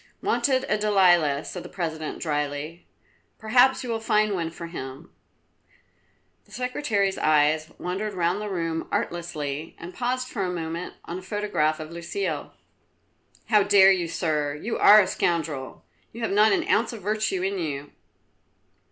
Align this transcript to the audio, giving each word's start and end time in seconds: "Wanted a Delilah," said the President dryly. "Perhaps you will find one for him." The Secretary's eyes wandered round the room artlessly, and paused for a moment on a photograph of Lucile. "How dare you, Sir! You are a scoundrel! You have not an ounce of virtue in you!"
"Wanted 0.23 0.65
a 0.67 0.79
Delilah," 0.79 1.45
said 1.45 1.61
the 1.61 1.69
President 1.69 2.17
dryly. 2.17 2.87
"Perhaps 3.37 3.83
you 3.83 3.89
will 3.91 3.99
find 3.99 4.33
one 4.33 4.49
for 4.49 4.65
him." 4.65 5.11
The 6.45 6.51
Secretary's 6.51 7.19
eyes 7.19 7.69
wandered 7.77 8.15
round 8.15 8.41
the 8.41 8.49
room 8.49 8.87
artlessly, 8.91 9.75
and 9.77 9.93
paused 9.93 10.27
for 10.27 10.41
a 10.43 10.49
moment 10.49 10.95
on 11.05 11.19
a 11.19 11.21
photograph 11.21 11.79
of 11.79 11.91
Lucile. 11.91 12.51
"How 13.49 13.61
dare 13.61 13.91
you, 13.91 14.07
Sir! 14.07 14.55
You 14.55 14.75
are 14.79 14.99
a 15.01 15.05
scoundrel! 15.05 15.85
You 16.13 16.21
have 16.21 16.31
not 16.31 16.51
an 16.51 16.67
ounce 16.67 16.93
of 16.93 17.03
virtue 17.03 17.43
in 17.43 17.59
you!" 17.59 17.91